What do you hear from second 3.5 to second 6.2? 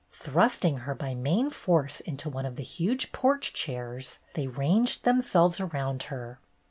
chairs, they ranged themselves round